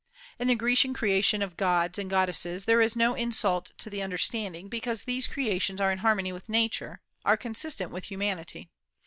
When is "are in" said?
5.79-5.99